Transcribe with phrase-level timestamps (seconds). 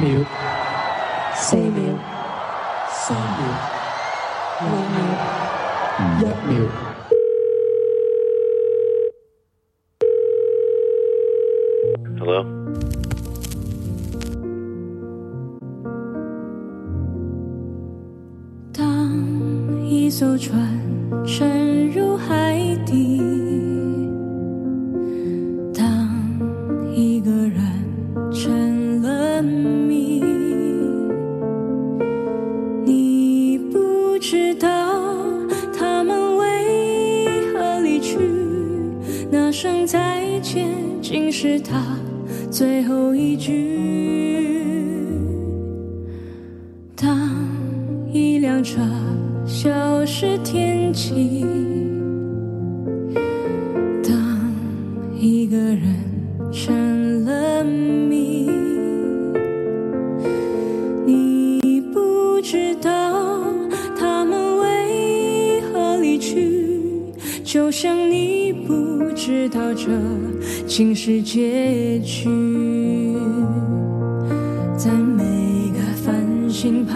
[0.00, 0.24] 秒、
[1.34, 1.94] 四秒、
[2.88, 3.44] 三秒、
[4.62, 4.98] 兩秒、
[5.98, 6.52] 一秒。
[12.18, 12.46] Hello?
[18.72, 20.79] 当一艘船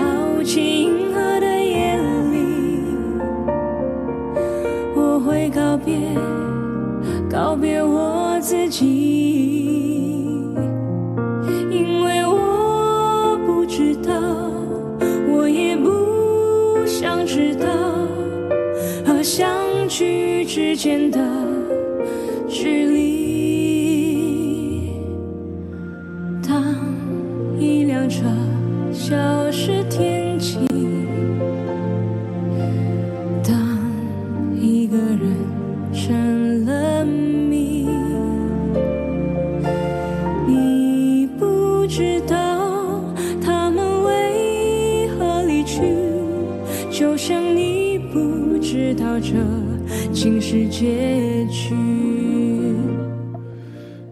[0.05, 1.97] 星抛弃银河的夜
[2.31, 2.37] 里，
[4.95, 5.97] 我会告别，
[7.31, 8.85] 告别我自己，
[11.71, 14.13] 因为我不知道，
[15.33, 17.67] 我也不想知道，
[19.07, 19.49] 和相
[19.89, 21.19] 聚之间的
[22.47, 22.94] 距离。
[50.25, 51.75] 竟是结局。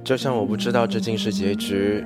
[0.04, 2.04] 就像我不知道这竟是结局。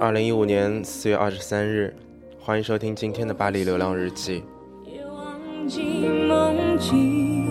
[0.00, 1.94] 二零一五年四月二十三日，
[2.40, 4.42] 欢迎收听今天的巴黎流浪日记。
[4.84, 5.80] 也忘记
[6.26, 7.46] 梦境，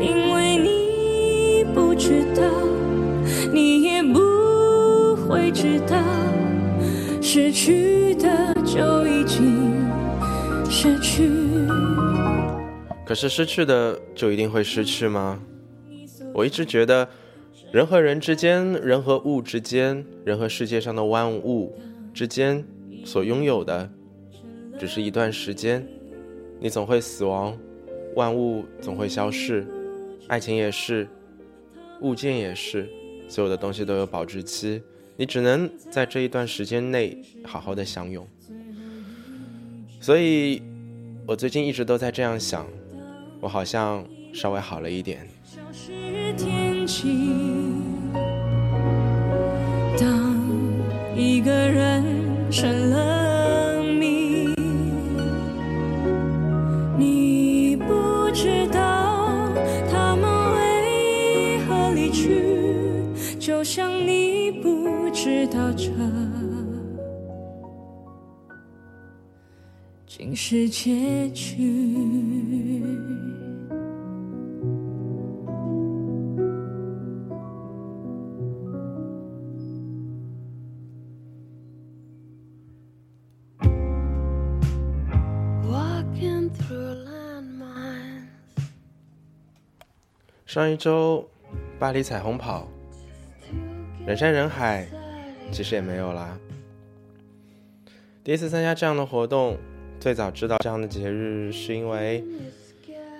[0.00, 2.44] 因为你不知道，
[3.52, 5.96] 你也不会知道，
[7.20, 9.74] 失去的就已经
[10.70, 11.28] 失去。
[13.06, 15.40] 可是失去的就一定会失去吗？
[16.34, 17.08] 我一直觉得，
[17.72, 21.78] 人和人之间，人和物之间，人和世界上的万物
[22.12, 22.62] 之间
[23.04, 23.88] 所拥有的，
[24.76, 25.86] 只是一段时间。
[26.58, 27.56] 你总会死亡，
[28.16, 29.64] 万物总会消逝，
[30.26, 31.06] 爱情也是，
[32.00, 32.88] 物件也是，
[33.28, 34.82] 所有的东西都有保质期。
[35.16, 38.26] 你只能在这一段时间内好好的享用。
[40.00, 40.60] 所以，
[41.26, 42.66] 我最近一直都在这样想，
[43.40, 45.26] 我好像稍微好了一点。
[45.44, 45.92] 消失
[46.36, 47.32] 天际，
[49.98, 50.34] 当
[51.14, 52.02] 一个人
[52.50, 54.54] 成了谜，
[56.98, 59.48] 你不知道
[59.90, 60.24] 他们
[60.54, 62.42] 为何离去，
[63.38, 65.90] 就像你不知道这
[70.26, 71.54] 竟是结局。
[85.62, 88.26] Walking through landmines.
[90.44, 91.28] 上一周，
[91.78, 92.66] 巴黎彩虹跑，
[94.04, 94.88] 人山人海，
[95.52, 96.36] 其实也没有啦。
[98.24, 99.56] 第一次参加这样的活动，
[99.98, 102.24] 最早知道这样的节日，是因为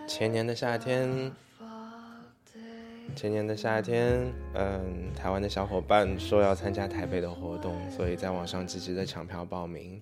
[0.07, 1.33] 前年的夏天，
[3.17, 10.01] 前年的夏天，嗯，台湾的小伙伴说要参加台北的活动，所以在网上积极的抢票报名，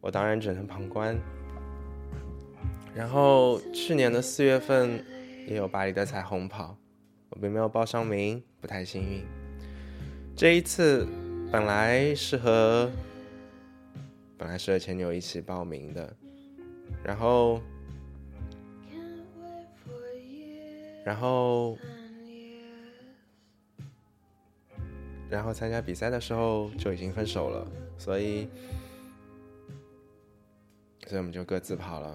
[0.00, 1.16] 我当然只能旁观。
[2.94, 5.04] 然后去年的四月份
[5.46, 6.76] 也有巴黎的彩虹跑，
[7.30, 9.24] 我并没有报上名，不太幸运。
[10.34, 11.06] 这一次
[11.52, 12.90] 本来是和
[14.42, 16.12] 本来是和前女友一起报名的，
[17.04, 17.62] 然后
[21.04, 21.78] 然后
[25.30, 27.64] 然后参加比赛的时候就已经分手了，
[27.96, 28.48] 所以
[31.06, 32.12] 所以我们就各自跑了。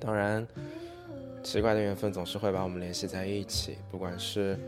[0.00, 0.48] 当然，
[1.42, 4.58] 奇怪的缘分总是会把我们联系在一起，不管是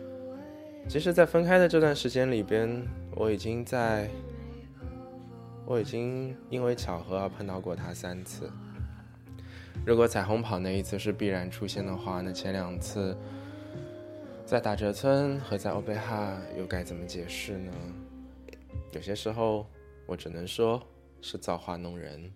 [0.86, 2.86] 其实，在分开的这段时间里边，
[3.16, 4.10] 我已经在，
[5.70, 8.50] 我已经因为巧合而碰到过他三次。
[9.84, 13.14] 如果彩虹跑那一次是必然出现的话，那前两次
[14.46, 17.70] 在打折村和在欧贝哈又该怎么解释呢？
[18.92, 19.66] 有些时候，
[20.06, 20.82] 我只能说
[21.20, 22.32] 是造化弄人。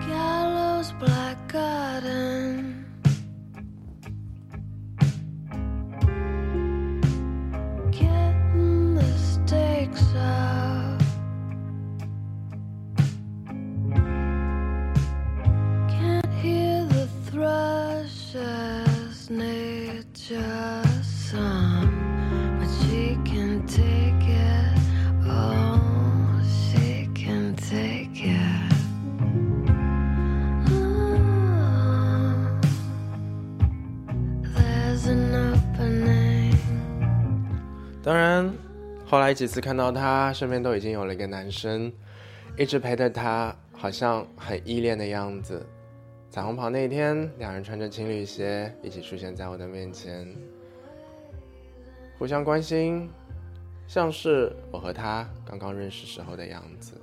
[0.00, 2.33] Gallows Black Garden.
[39.14, 41.92] 后来几次看到他身边都已经有了一个男生，
[42.58, 45.64] 一直陪着他，好像很依恋的样子。
[46.32, 50.26] 彩虹跑那一天，两人穿着情侣鞋一起出现在我的面前，
[52.18, 53.08] 互相关心，
[53.86, 57.00] 像是我和他刚刚认识时候的样子。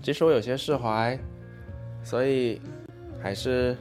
[0.00, 1.18] 即使我有些释怀，
[2.02, 2.62] 所以
[3.22, 3.76] 还是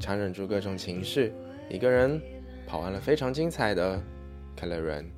[0.00, 1.32] 强忍住各种情绪，
[1.70, 2.20] 一个人
[2.68, 3.98] 跑完了非常精彩的
[4.54, 5.10] k e l l e Run。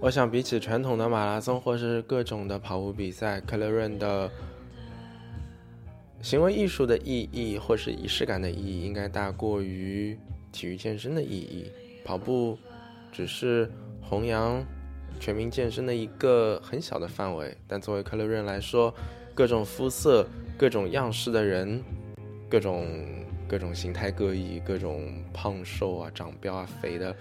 [0.00, 4.30] 我想，比起传统的马拉松或是各种的跑步比赛 k e l l e Run 的
[6.22, 10.18] 行为艺术的意义，或是仪式感的意义，应该大过于
[10.52, 11.72] 体育健身的意义。
[12.04, 12.58] 跑步
[13.12, 13.70] 只是
[14.00, 14.60] 弘扬
[15.20, 18.92] 全民健身的一个很小的范围，但作为克勒润来说，
[19.36, 20.26] 各种肤色、
[20.58, 21.80] 各种样式的人，
[22.50, 22.88] 各种
[23.46, 27.14] 各种形态各异、各种胖瘦啊、长膘啊、肥的，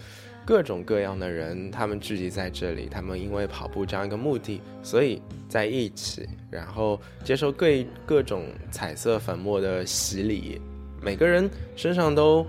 [0.43, 7.67] 各种各样的人，他们聚集在这里，他们因为跑步这样一个目的，所以在一起，然后接受各
[8.03, 10.59] 各种彩色粉末的洗礼，
[10.99, 12.43] 每个人身上都。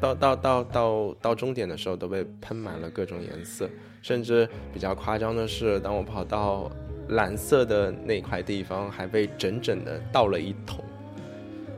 [0.00, 3.68] 到到到到到终点的时候都被喷满了各种颜色，
[4.00, 6.70] 甚至比较夸张的是，当我跑到
[7.08, 10.84] 蓝色的那块地方，还被整整的倒了一桶。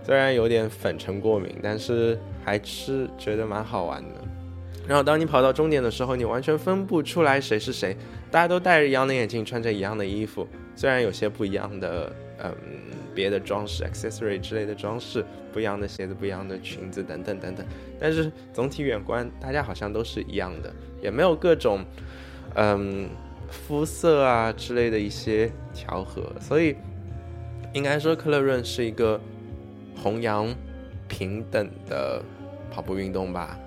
[0.03, 4.15] 虽然有点粉尘过敏，但是还是觉得蛮好玩的。
[4.89, 7.97] 然后当你跑到终点的时候，你完全分不出来谁是谁，
[8.31, 12.13] 大家都戴着一样的眼镜，穿着一样的衣服，虽然有些不一样的，
[12.43, 12.55] 嗯。
[13.21, 15.23] 别的装饰、accessory 之类的装饰，
[15.53, 17.67] 不一样的鞋子、不一样的裙子等等等等，
[18.01, 20.73] 但是总体远观，大家好像都是一样的，
[21.03, 21.85] 也没有各种，
[22.55, 23.11] 嗯，
[23.51, 26.75] 肤色啊之类的一些调和，所以
[27.75, 29.21] 应该说，克勒润是一个
[30.03, 30.49] 弘扬
[31.07, 32.23] 平等的
[32.71, 33.59] 跑步运动吧。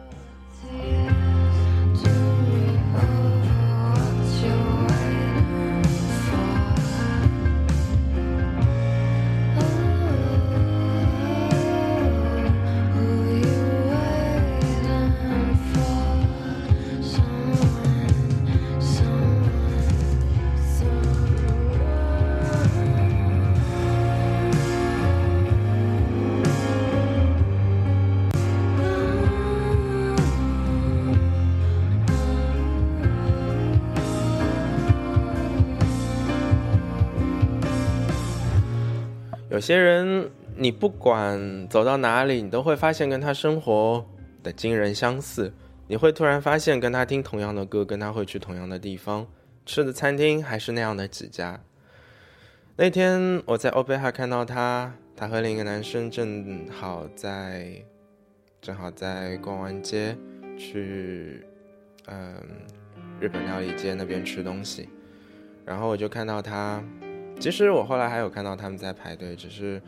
[39.64, 44.06] 有些人，你不管走到哪里，你都会发现跟他生活
[44.44, 45.54] 的惊人相似。
[45.88, 49.26] 你会突然发现，跟他听同样的歌，跟他会去同样的地方，
[49.66, 51.62] 吃的餐厅还是那样的几家。
[52.76, 57.82] 那天我在欧贝哈看到他，他和另一个男生正好在，
[58.60, 60.18] 正好在逛完街，
[60.58, 61.42] 去，
[62.08, 62.36] 嗯，
[63.18, 64.90] 日本料理街那边吃东西，
[65.64, 66.84] 然后我就看到他。
[67.44, 69.81] 其实我后来还有看到他们在排队，只是，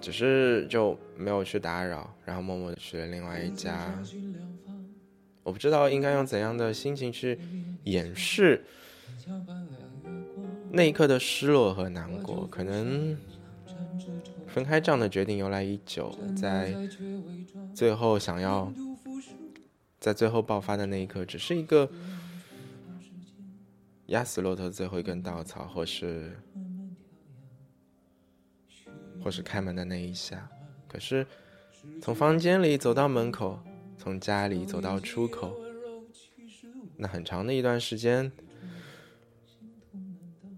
[0.00, 3.92] 只是就没有去打扰，然后默默的去了另外一家。
[5.42, 7.36] 我不知道应该用怎样的心情去
[7.82, 8.64] 掩饰
[10.70, 12.46] 那一刻的失落和难过。
[12.46, 13.18] 可能
[14.46, 16.72] 分开这样的决定由来已久，在
[17.74, 18.72] 最后想要，
[19.98, 21.90] 在最后爆发的那一刻，只是一个。
[24.06, 26.36] 压死骆驼最后一根稻草，或是，
[29.22, 30.50] 或是开门的那一下，
[30.88, 31.26] 可是
[32.00, 33.58] 从房间里走到门口，
[33.96, 35.56] 从家里走到出口，
[36.96, 38.30] 那很长的一段时间，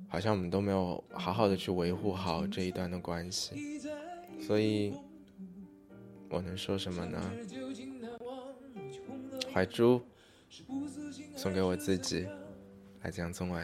[0.09, 3.79] 好像我们都没有好好的去维护好这一段的关系，
[4.41, 4.95] 所以，
[6.29, 7.21] 我能说什么呢？
[9.53, 10.03] 怀珠，
[11.37, 12.27] 送给我自己，
[13.05, 13.61] 来自杨宗纬。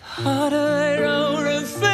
[0.00, 1.86] 他的爱让人飞，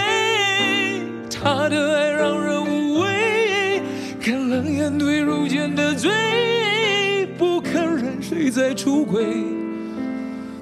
[1.29, 3.83] 他的爱让人无畏，
[4.21, 9.27] 看冷眼对如剑的罪，不肯认谁在出轨，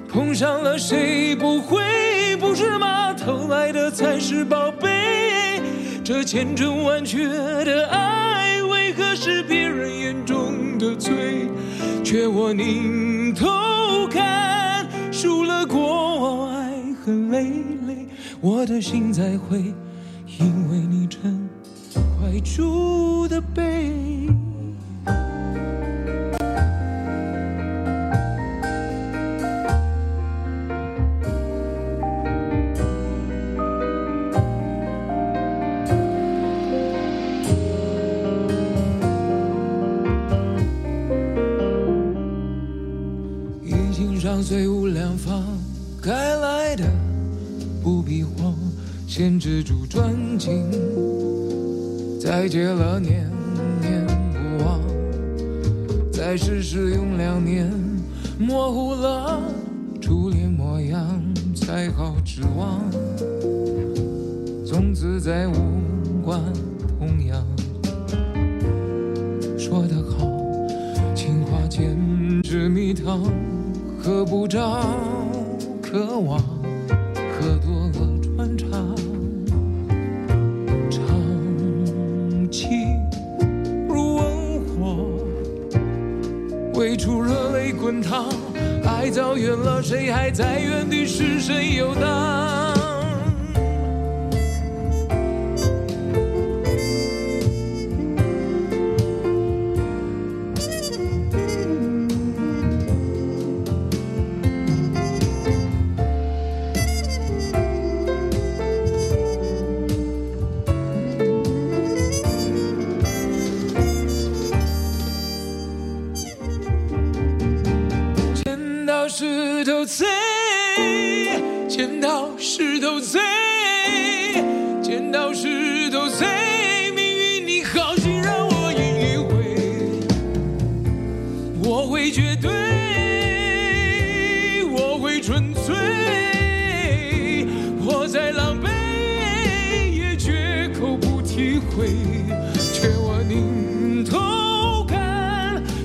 [0.09, 3.13] 碰上了谁不会，不是吗？
[3.13, 5.61] 偷来的才是宝贝，
[6.03, 7.27] 这千真万确
[7.63, 11.47] 的爱，为何是别人眼中的罪？
[12.03, 13.47] 却我拧头
[14.07, 14.70] 看，
[15.21, 17.43] 除了过往爱恨累
[17.85, 18.07] 累，
[18.41, 19.71] 我的心才会
[20.39, 21.47] 因为你成
[21.93, 24.20] 怀住的悲。
[49.41, 50.69] 先止住专情，
[52.21, 53.27] 再结了念
[53.81, 54.79] 念不忘，
[56.13, 57.73] 再试试用两年，
[58.37, 59.41] 模糊了
[59.99, 61.19] 初恋模样，
[61.55, 62.81] 才好指望，
[64.63, 65.53] 从此再无
[66.23, 66.39] 关
[66.99, 67.43] 痛痒。
[69.57, 70.27] 说得好，
[71.15, 71.97] 情话简
[72.43, 73.23] 直蜜糖，
[73.99, 74.85] 喝不着，
[75.81, 76.39] 渴望
[88.85, 92.70] 爱走远了，谁还在原地是谁游荡？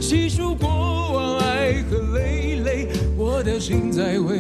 [0.08, 4.36] 细数过往爱和累累，我的心在为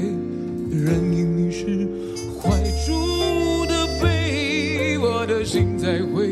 [0.70, 1.88] 任凭你是
[2.40, 2.48] 怀
[2.86, 6.25] 中的背，我的心在为。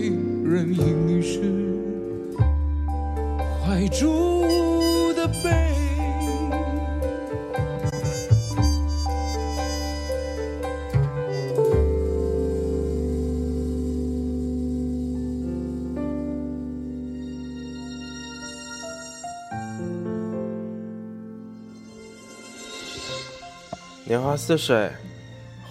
[24.37, 24.91] 似水，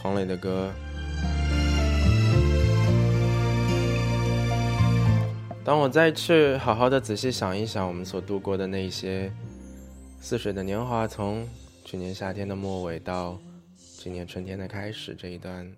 [0.01, 0.71] 黄磊的歌。
[5.63, 9.31] 当我再去好好的仔细想一想，我们所度过的那些
[10.19, 11.47] 似水的年华，从
[11.85, 13.39] 去年夏天的末尾到
[13.97, 15.71] 今年春天的开始这一段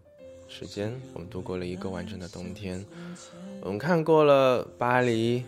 [0.48, 2.84] 时间，我们度过了一个完整的冬天。
[3.62, 5.44] 我们看过了巴黎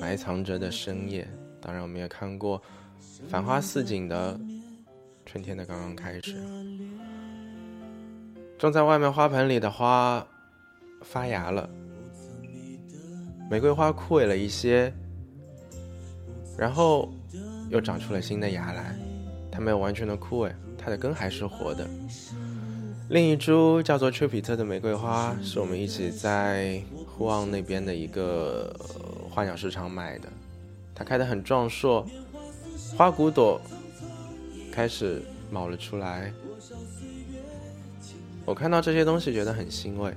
[0.00, 1.26] 埋藏着的深夜，
[1.60, 2.60] 当然我们也看过
[3.28, 4.38] 繁花似锦的
[5.32, 6.36] 春天的刚刚开始，
[8.58, 10.22] 种在外面花盆里的花
[11.00, 11.66] 发芽了，
[13.50, 14.92] 玫瑰花枯萎了一些，
[16.58, 17.10] 然后
[17.70, 18.94] 又长出了新的芽来。
[19.50, 21.88] 它没有完全的枯萎，它的根还是活的。
[23.08, 28.70] 另一株叫做丘比特的玫瑰花，是我们一起在呼旺那边的一个
[29.30, 30.28] 花鸟市场买的，
[30.94, 32.06] 它开得很壮硕，
[32.98, 33.58] 花骨朵
[34.72, 36.32] 开始冒了出来。
[38.44, 40.12] 我看到这些东西觉得很欣慰，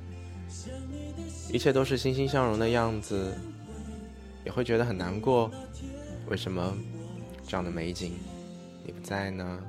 [1.52, 3.32] 一切都是欣欣向荣的样子，
[4.46, 5.52] 也会觉得很难过。
[6.28, 6.76] 为什么
[7.46, 8.14] 这样的美景
[8.84, 9.60] 你不在呢？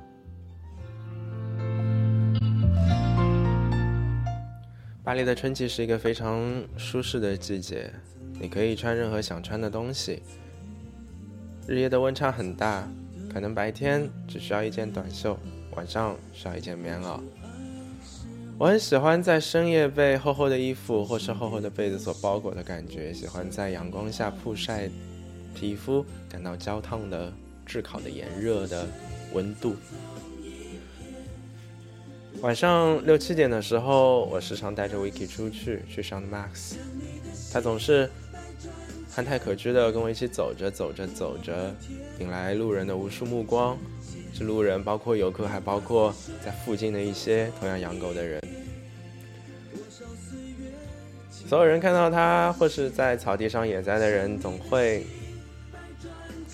[5.03, 6.43] 巴黎的春季是一个非常
[6.75, 7.93] 舒适的季节，
[8.39, 10.23] 你可以穿任何想穿的东西。
[11.67, 12.87] 日夜的温差很大，
[13.31, 15.37] 可能白天只需要一件短袖，
[15.75, 17.19] 晚上需要一件棉袄。
[18.59, 24.89] 我很喜欢在深夜被厚厚的衣服或是厚厚的被子所包裹的感觉，喜欢在阳光下曝晒
[25.53, 27.31] 皮肤，感到焦烫的、
[27.65, 28.87] 炙烤的、炎热的
[29.33, 29.75] 温度。
[32.41, 36.75] 晚上六七点的时候，我时常带着 Vicky 出去去上 Max，
[37.51, 38.09] 他总是
[39.17, 41.75] 憨态可掬的跟我一起走着走着走着，
[42.19, 43.75] 引来路人的无数目光。
[44.31, 46.13] 是路人，包括游客，还包括
[46.45, 48.39] 在附近的一些同样养狗的人。
[51.31, 55.03] 所有人看到他，或是在草地上野餐的人，总会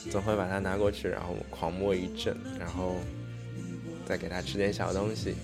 [0.10, 2.96] 总会把它拿过去，然后狂摸一阵，然后
[4.05, 5.36] 再给他吃点小东西。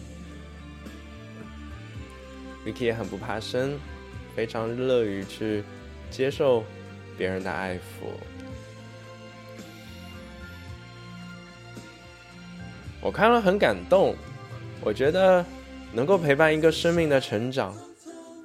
[2.65, 3.77] Vicky 也很不怕生，
[4.37, 5.65] 非常乐于去
[6.09, 6.63] 接受
[7.19, 8.07] 别人的爱抚。
[13.01, 14.15] 我看了很感动，
[14.79, 15.45] 我觉得
[15.91, 17.75] 能够陪伴一个生命的成长，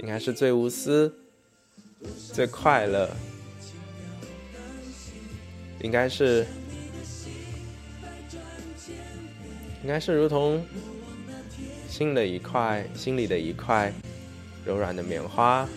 [0.00, 1.14] 应该是最无私、
[2.33, 3.09] 最快乐，
[5.81, 6.45] 应该是，
[9.83, 10.64] 应该是如同
[11.88, 13.93] 心的一块、心里的一块
[14.64, 15.69] 柔软的棉花，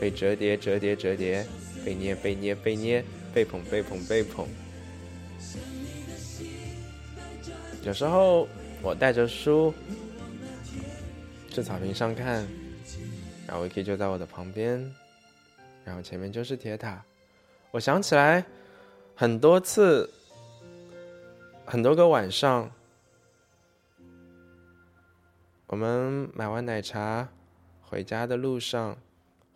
[0.00, 1.46] 被折叠、折叠、折叠，
[1.84, 4.46] 被捏、被捏、被捏，被捧、被捧、被捧。
[7.84, 8.46] 有时候
[8.82, 9.72] 我带着书
[11.48, 12.46] 去草坪上看，
[13.46, 14.94] 然后 Vicky 就在我的旁边，
[15.84, 17.02] 然后前面就是铁塔。
[17.70, 18.44] 我想起来
[19.14, 20.08] 很多次，
[21.64, 22.70] 很多个晚上，
[25.66, 27.28] 我们买完奶茶
[27.80, 28.96] 回家的路上，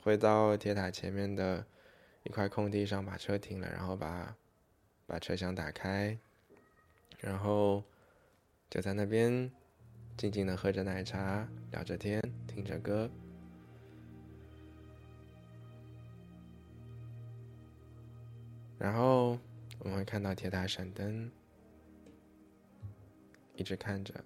[0.02, 1.64] 会到铁塔前面的
[2.24, 4.36] 一块空地上把车停了，然后把
[5.06, 6.18] 把车厢打开，
[7.20, 7.82] 然后。
[8.70, 9.52] 就在那边，
[10.16, 13.10] 静静的喝着奶茶，聊着天，听着歌。
[18.78, 19.38] 然后
[19.78, 21.30] 我们会看到铁塔闪灯，
[23.56, 24.24] 一直看着。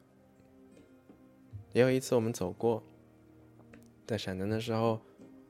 [1.73, 2.81] 也有一次我们走过，
[4.07, 5.01] 在闪灯的时候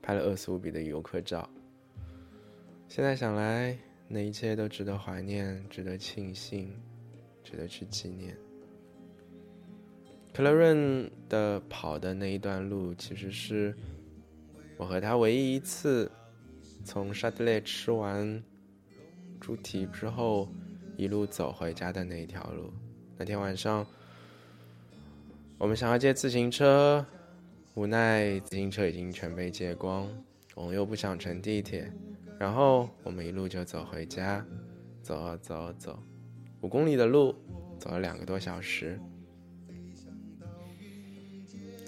[0.07, 1.49] 拍了饿死无比的游客照。
[2.87, 6.73] 现在想来，那一切都值得怀念，值得庆幸，
[7.43, 8.33] 值得去纪念。
[10.33, 13.75] 克莱润的跑的那一段路，其实是
[14.77, 16.09] 我和他唯一一次
[16.85, 18.41] 从沙特勒吃完
[19.41, 20.47] 猪蹄之后
[20.95, 22.71] 一路走回家的那一条路。
[23.17, 23.85] 那天晚上，
[25.57, 27.05] 我们想要借自行车，
[27.77, 30.09] 无奈自行车已经全被借光，
[30.55, 31.93] 我们又不想乘地铁，
[32.39, 34.43] 然后我们一路就走回家，
[35.03, 35.99] 走啊走啊走，
[36.61, 37.35] 五公里的路，
[37.77, 38.99] 走了两个多小时。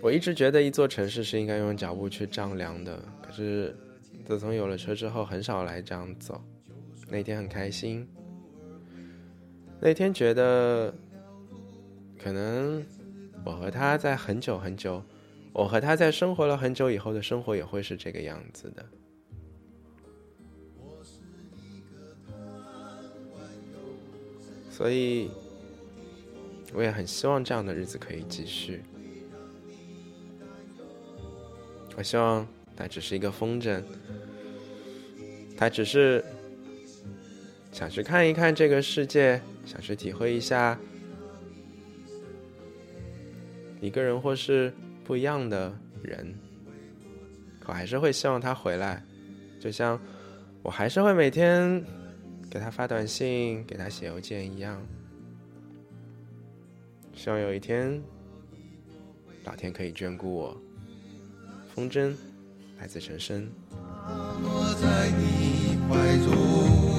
[0.04, 3.75] 我一直觉得一座城市是应该用脚步去丈量的，可是
[4.28, 6.39] 自从有了车之后，很少来这样走。
[7.10, 8.08] 那天很开心，
[9.80, 10.93] 那天觉得，
[12.15, 12.86] 可能
[13.43, 15.04] 我和他在很久很久，
[15.51, 18.85] 我和他在生活了很久以后的生活也会是这个样子的。
[24.69, 25.29] 所以，
[26.73, 28.81] 我也很希望这样的日子可以继续。
[31.97, 33.83] 我希望它只是一个风筝，
[35.57, 36.23] 它只是
[37.73, 40.79] 想去看一看这个世界，想去体会一下
[43.81, 44.73] 一个人或是
[45.10, 46.36] 不一样的人。
[47.60, 49.04] 可还是会希望他回来，
[49.60, 50.00] 就像
[50.62, 51.84] 我还是会每天
[52.48, 54.80] 给他发短信、给他写邮件一样。
[57.15, 58.00] 希望有一天，
[59.45, 60.56] 老天可以眷顾我。
[61.74, 62.13] 风筝
[62.78, 63.50] 来自陈升。
[64.43, 66.98] 落在你怀中。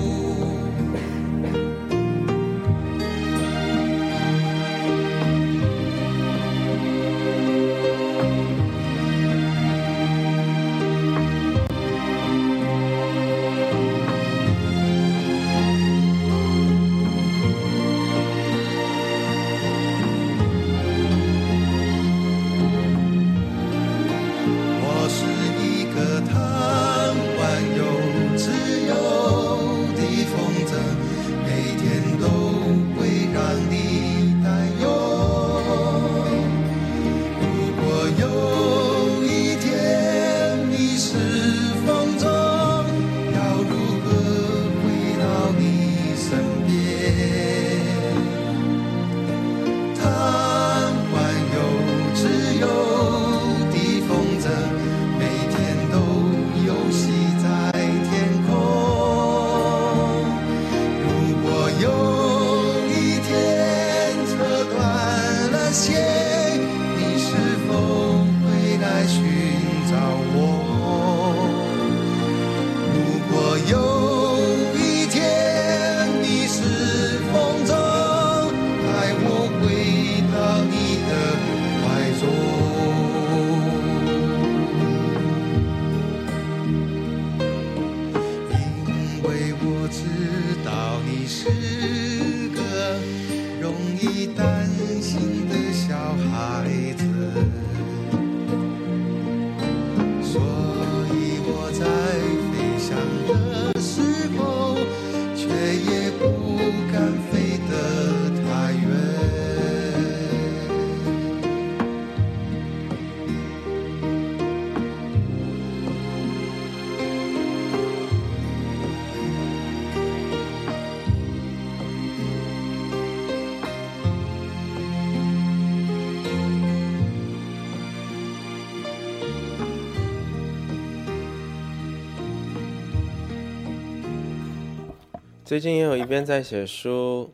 [135.51, 137.29] 最近也有一边在写书，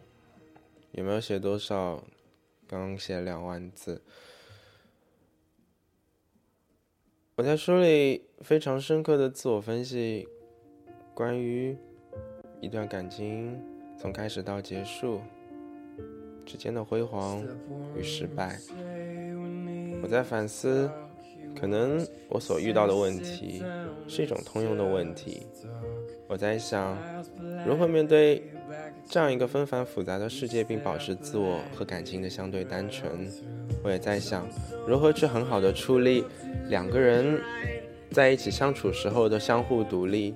[0.93, 2.03] 有没有写多少？
[2.67, 4.01] 刚写两万字。
[7.35, 10.27] 我在书里非常深刻的自我分析，
[11.13, 11.77] 关于
[12.63, 13.63] 一段感情
[14.01, 15.21] 从开始到结束
[16.47, 17.45] 之间的辉煌
[17.99, 18.59] 与失败。
[20.03, 20.91] 我在反思，
[21.55, 23.63] 可能我所遇到的问题
[24.09, 25.47] 是一种通用的问题。
[26.29, 26.99] 我在想，
[27.65, 28.43] 如何面对
[29.09, 33.31] 这样一个纷繁复杂的世界，并保持自我和感情的相对单纯。
[33.85, 34.47] 我也在想，
[34.89, 36.25] 如何去很好的处理
[36.69, 37.41] 两个人
[38.11, 40.35] 在一起相处时候的相互独立。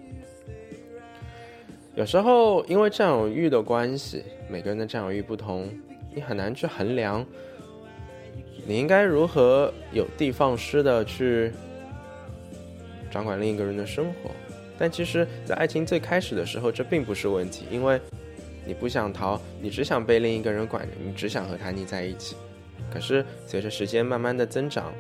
[1.97, 5.69] 有时候，因为占有欲的关系，每个人的占有欲不同，
[6.15, 7.27] 你很难去衡量，
[8.65, 11.51] 你应该如何有的放矢的去
[13.11, 14.31] 掌管另一个人的生活。
[14.81, 18.01] 但其实，在爱情最开始的时候，这并不是问题，因为
[18.65, 22.35] 你不想逃，你只想被另一个人管着，你只想和他腻在一起。
[22.91, 24.91] 可是，随着时间慢慢的增长，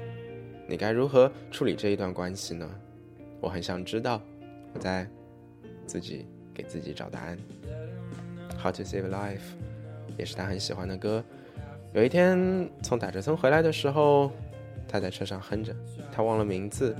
[0.69, 2.71] 你该如何处理这一段关系呢？
[3.41, 4.21] 我很想知道，
[4.75, 5.09] 我在
[5.87, 7.39] 自己给自己找答案。
[8.63, 9.57] How to Save Life
[10.19, 11.25] 也是他很喜欢的歌。
[11.95, 14.31] 有一天从打折村回来的时候，
[14.87, 15.75] 他在车上哼着，
[16.13, 16.95] 他忘了名字，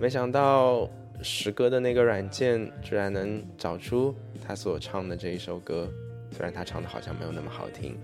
[0.00, 0.90] 没想到。
[1.22, 4.14] 识歌的那个软件居然能找出
[4.46, 5.88] 他所唱的这一首歌，
[6.30, 7.98] 虽然他唱的好像没有那么好听。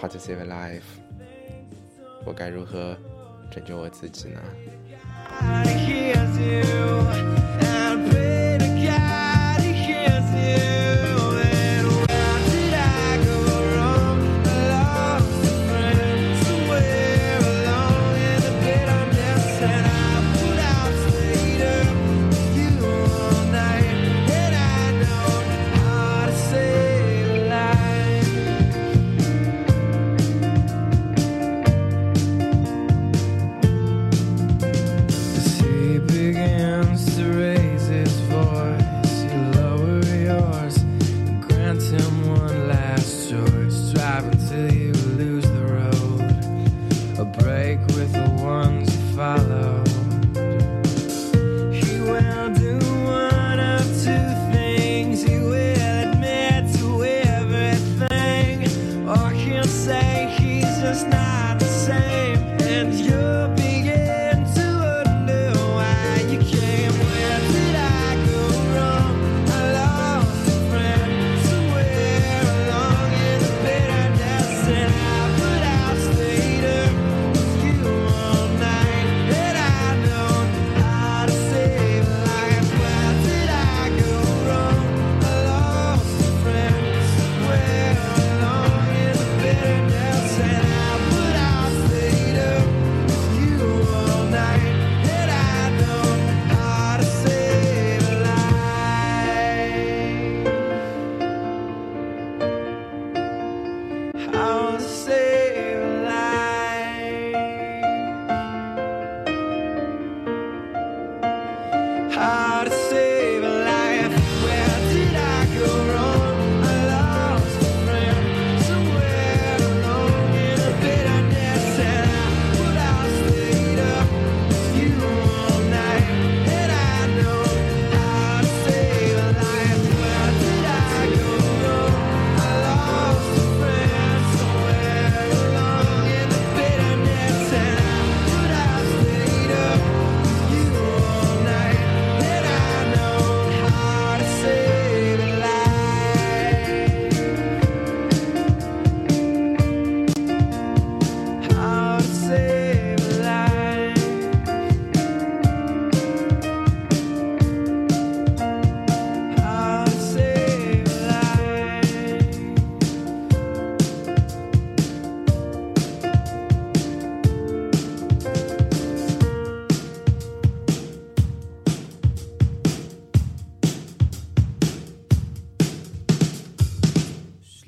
[0.00, 0.82] How to save a life？
[2.24, 2.96] 我该如何
[3.50, 4.40] 拯救我自己呢？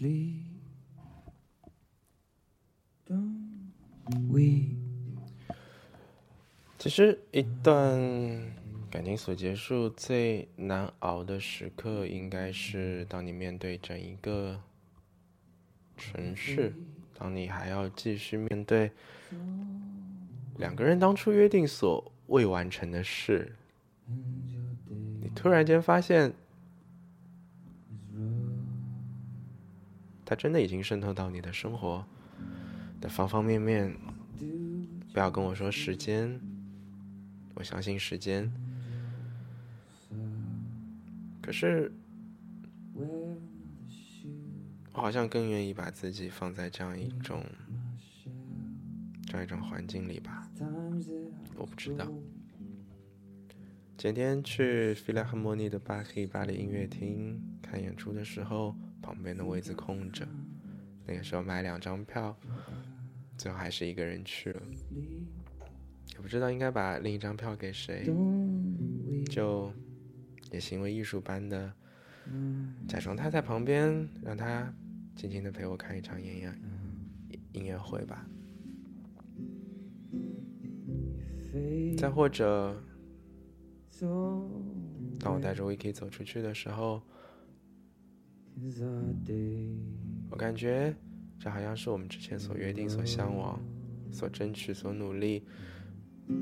[0.01, 0.45] We?
[6.79, 7.99] 其实，一段
[8.89, 14.61] 感情所结束最难熬的时刻，应该是当你面对整一个
[15.97, 16.73] 城市，
[17.19, 18.93] 当你还要继续面对
[20.59, 23.57] 两个人当初约定所未完成的事，
[24.07, 26.33] 你突然间发现，
[30.27, 32.05] 它真的已经渗透到你的生活
[33.01, 33.97] 的方方面面。
[35.15, 36.39] 不要跟我说时间，
[37.55, 38.53] 我相信时间。
[41.41, 41.91] 可是，
[44.93, 47.43] 我好像更愿意把自己放在这样一种
[49.25, 50.47] 这样一种环境里吧。
[51.57, 52.07] 我不知道。
[53.97, 60.27] 前天去菲拉赫莫尼的巴黑巴黎音乐厅看演出的时候，旁边的位子空着。
[61.07, 62.37] 那个时候买两张票，
[63.37, 64.63] 最后还是一个人去了。
[66.15, 68.05] 也不知道应该把另一张票给谁，
[69.31, 69.73] 就
[70.51, 71.73] 也行为艺术般的
[72.89, 74.73] 假装他在旁边，让他
[75.15, 76.55] 静静的陪我看一场音乐
[77.53, 78.27] 音乐会吧。
[81.97, 82.83] 再或者，
[85.19, 87.03] 当我带着 Vicky 走出去的时候，
[90.31, 90.95] 我感觉
[91.39, 93.61] 这好像是我们之前所约定、所向往、
[94.11, 95.45] 所争取、所努力、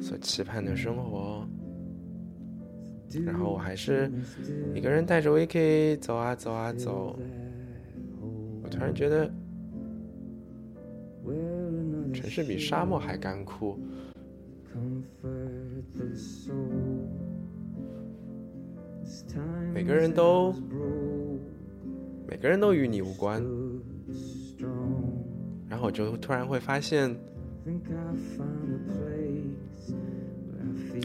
[0.00, 1.46] 所期盼的生活。
[3.24, 4.10] 然后我还是
[4.74, 7.16] 一个人带着 Vicky 走啊走啊走，
[8.62, 9.30] 我突然觉得
[12.12, 13.78] 城市比沙漠还干枯。
[19.72, 20.52] 每个人都，
[22.26, 23.42] 每个人都与你无关。
[25.68, 27.14] 然后我就突然会发现，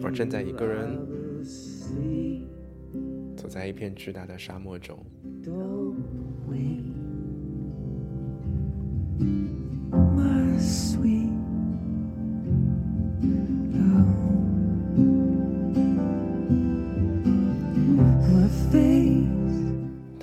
[0.03, 0.97] 我正在一个人
[3.35, 4.97] 走在一片巨大的沙漠中。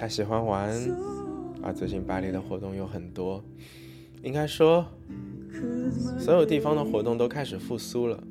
[0.09, 0.71] 喜欢玩，
[1.63, 3.43] 啊，最近巴黎的活动有很多，
[4.23, 4.87] 应该说，
[6.19, 8.23] 所有地方的活动都开始复苏了。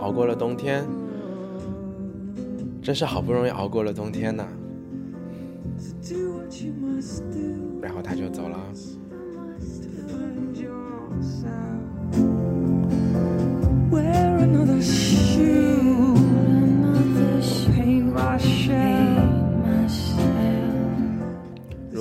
[0.00, 0.86] 熬过了冬天，
[2.82, 4.46] 真是好不容易熬过了冬天呐。
[6.02, 8.58] do what you must do 然后他就走了。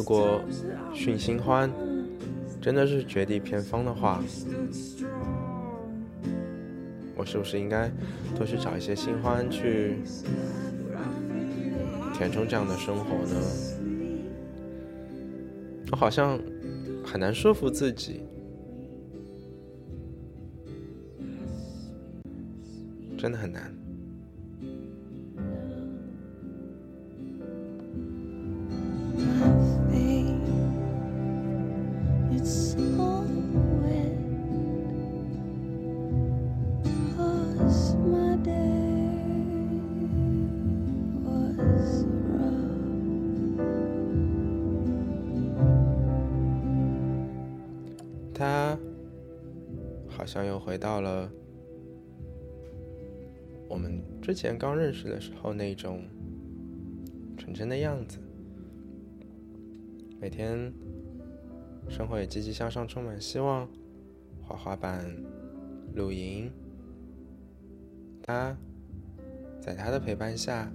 [0.09, 0.41] 如果
[0.91, 1.71] 寻新欢
[2.59, 4.19] 真的是绝地偏方的话，
[7.15, 7.91] 我是不是应该
[8.35, 9.99] 多去找一些新欢去
[12.11, 13.35] 填充这样的生活呢？
[15.91, 16.39] 我好像
[17.05, 18.23] 很难说服自己，
[23.15, 23.71] 真的很难。
[50.79, 51.29] 到了
[53.67, 56.03] 我们之前刚认识的时候那种
[57.37, 58.19] 纯真的样子。
[60.21, 60.73] 每天
[61.87, 63.67] 生活也积极向上，充满希望，
[64.41, 65.05] 滑滑板、
[65.95, 66.51] 露营。
[68.21, 68.55] 他
[69.61, 70.71] 在他的陪伴下，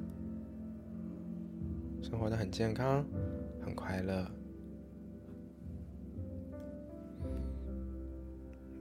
[2.03, 3.05] 生活的很健康，
[3.61, 4.27] 很快乐。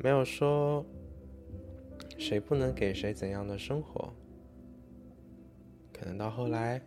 [0.02, 0.86] 没有说
[2.24, 4.14] 谁不能给谁怎样的生活，
[5.92, 6.82] 可能到后来，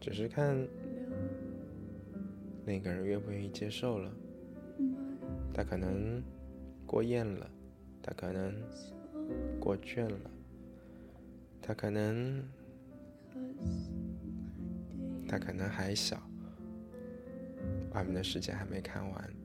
[0.00, 0.66] 只是看
[2.64, 4.10] 那个人愿不愿意接受了。
[5.52, 6.22] 他可能
[6.86, 7.50] 过厌了，
[8.02, 8.54] 他可能
[9.60, 10.30] 过倦了，
[11.60, 12.42] 他可能，
[15.28, 16.16] 他可能还小，
[17.92, 19.41] 外面的世界还没看完。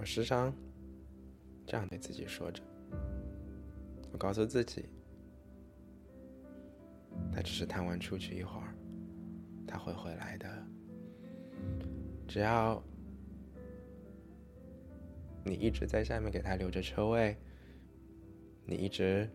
[0.00, 0.50] 我时常
[1.66, 2.62] 这样对自己说着，
[4.10, 4.86] 我告诉自己，
[7.30, 8.74] 他只是贪玩出去一会儿，
[9.66, 10.48] 他会回来的。
[12.26, 12.82] 只要
[15.44, 17.36] 你一直在下面给他留着车位，
[18.64, 19.28] 你一直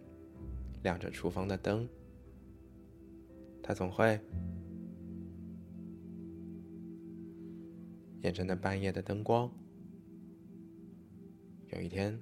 [0.81, 1.87] 亮着厨房的灯，
[3.61, 4.19] 他总会
[8.23, 9.47] 沿着那半夜的灯光，
[11.69, 12.19] 有一天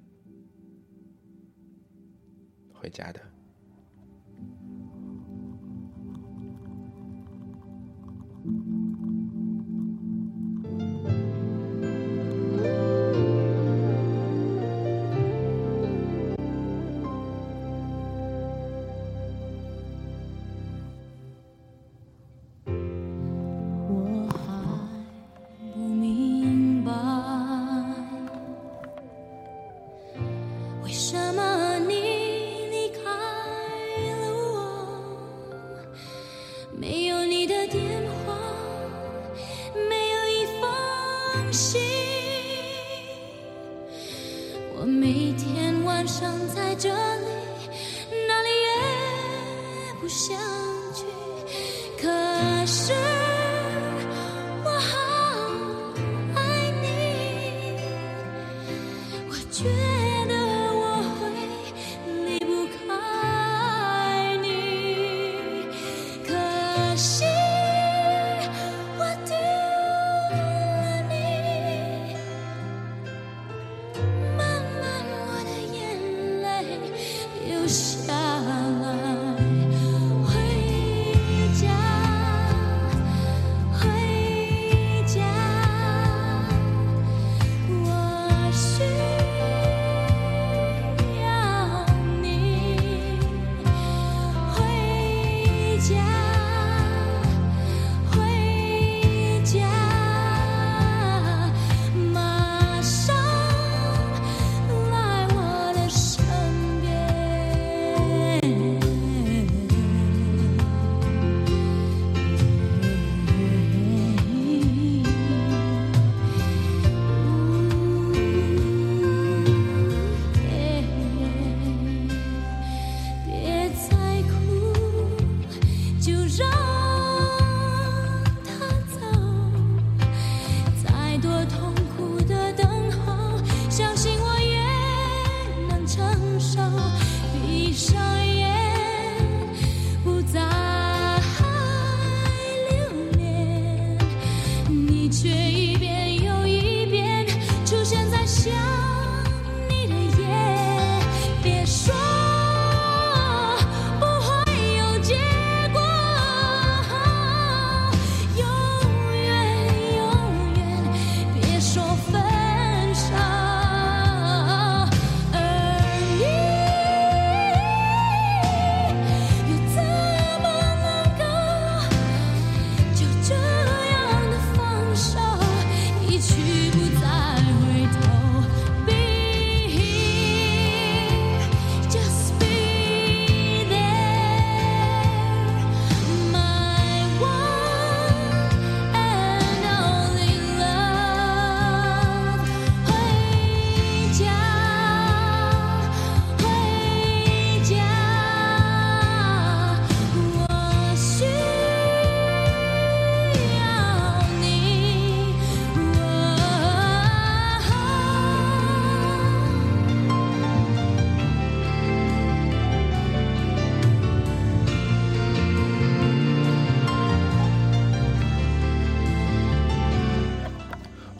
[2.73, 3.33] 回家的。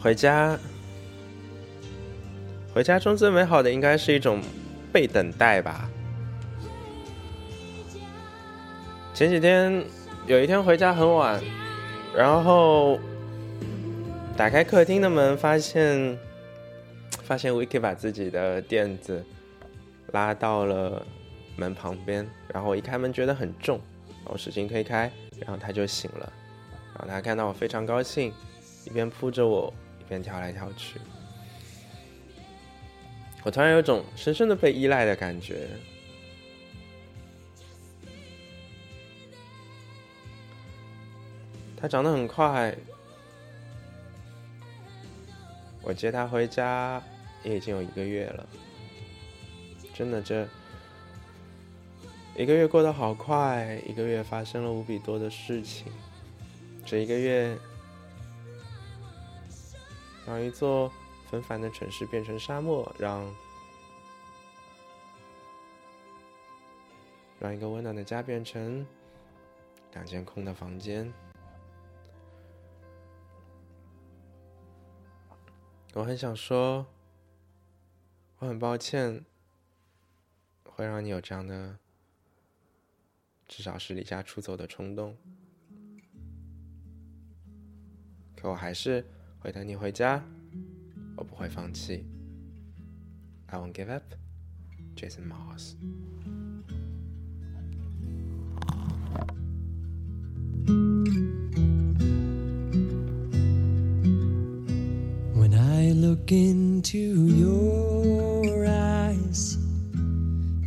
[0.04, 0.58] 回家，
[2.74, 4.38] 回家中最美好的应该是一种
[4.92, 5.88] 被等待吧。
[9.14, 9.82] 前几天
[10.26, 11.42] 有一天回家很晚，
[12.14, 12.98] 然后
[14.36, 16.18] 打开客厅的门，发现
[17.22, 19.24] 发现 Vicky 把自己的垫子
[20.12, 21.02] 拉到了
[21.56, 23.80] 门旁边，然后我一开门觉得很重，
[24.22, 26.30] 然后使劲推开，然后他就醒了，
[26.92, 28.30] 然后他看到我非常高兴，
[28.84, 29.72] 一边扑着我，
[30.08, 31.00] 边跳来跳去。
[33.42, 35.68] 我突然有种深深的被依赖的感觉。
[41.76, 42.74] 他长得很快，
[45.82, 47.02] 我接他回家
[47.42, 48.46] 也已经有一个月了。
[49.92, 50.48] 真的，这
[52.34, 55.92] 一个月过得好快，一个月发生了无比多的事情。
[56.86, 57.54] 这一个月，
[60.26, 60.90] 让一座
[61.30, 63.34] 纷繁的城市变成沙漠，让
[67.38, 68.86] 让一个温暖的家变成
[69.92, 71.12] 两间空的房间。
[75.92, 76.86] 我很想说，
[78.38, 79.24] 我很抱歉，
[80.64, 81.78] 会让你有这样的，
[83.46, 85.16] 至少是离家出走的冲动。
[88.34, 89.06] 可我还是
[89.43, 90.23] 会等你回家，
[91.15, 92.05] 我不会放弃。
[93.47, 94.03] I won't give up,
[94.95, 95.75] Jason Mars。
[105.33, 109.57] When I look into your eyes,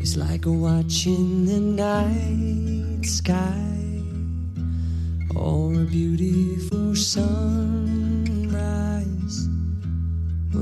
[0.01, 3.55] it's like watching the night sky
[5.37, 8.26] or a beautiful sunrise.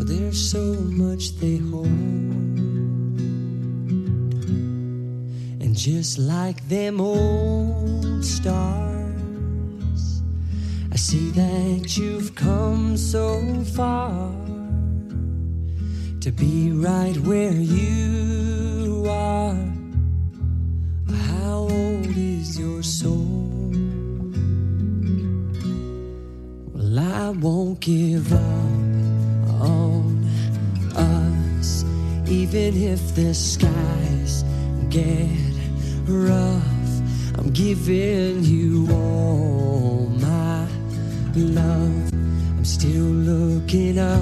[0.04, 1.88] there's so much they hold.
[5.62, 10.22] And just like them old stars,
[10.92, 14.32] I see that you've come so far
[16.20, 19.56] to be right where you are.
[21.30, 23.72] How old is your soul?
[26.74, 28.65] Well, I won't give up
[32.28, 34.44] even if the skies
[34.90, 35.30] get
[36.08, 36.64] rough.
[37.38, 40.68] I'm giving you all my
[41.36, 42.14] love.
[42.14, 44.22] I'm still looking up.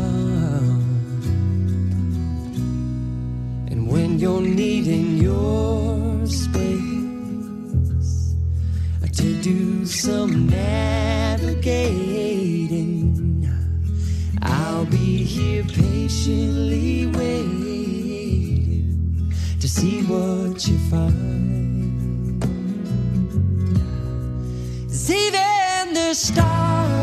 [3.71, 6.75] And when you're needing your space
[9.13, 11.63] to do some navigating,
[14.41, 17.72] I'll be here patiently waiting
[19.73, 22.43] see what you find.
[25.09, 27.02] even the stars,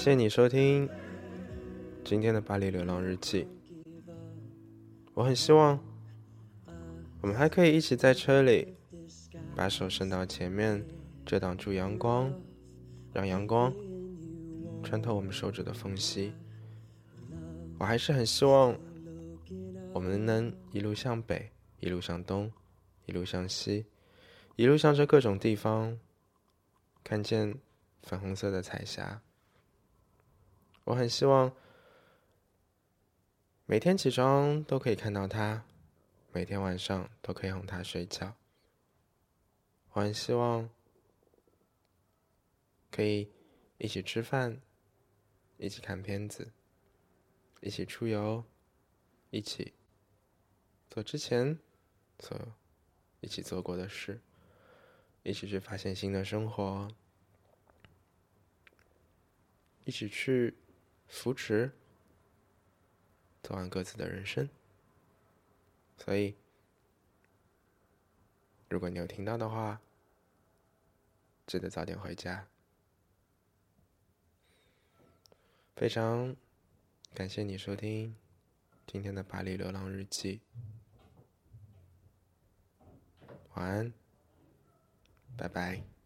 [0.00, 0.88] 谢谢你收听
[2.02, 3.46] 今天的巴黎流浪日记。
[5.12, 5.78] 我很希望
[7.20, 8.74] 我们还可以一起在车里，
[9.54, 10.82] 把手伸到前面，
[11.26, 12.32] 遮挡住阳光，
[13.12, 13.70] 让阳光
[14.82, 16.32] 穿透我们手指的缝隙。
[17.78, 18.74] 我还是很希望
[19.92, 22.50] 我们能一路向北，一路向东，
[23.04, 23.84] 一路向西，
[24.56, 25.98] 一路向着各种地方，
[27.04, 27.54] 看见
[28.02, 29.20] 粉红色的彩霞。
[30.90, 31.54] 我很希望
[33.64, 35.64] 每天起床都可以看到他，
[36.32, 38.34] 每天晚上都可以哄他睡觉。
[39.92, 40.68] 我很希望
[42.90, 43.30] 可以
[43.78, 44.60] 一起吃饭，
[45.58, 46.50] 一起看片子，
[47.60, 48.42] 一起出游，
[49.30, 49.72] 一起
[50.88, 51.56] 做之前
[52.18, 52.36] 所
[53.20, 54.20] 一起做过的事。
[55.22, 56.88] 一起去发现新的生活，
[59.84, 60.56] 一起去
[61.10, 61.72] 扶持，
[63.42, 64.48] 走完各自的人生。
[65.98, 66.36] 所以，
[68.68, 69.82] 如果你有听到的话，
[71.46, 72.46] 记得早点回家。
[75.74, 76.36] 非常
[77.12, 78.14] 感谢你收听
[78.86, 80.40] 今天的《巴黎流浪日记》，
[83.54, 83.92] 晚安，
[85.36, 85.99] 拜拜。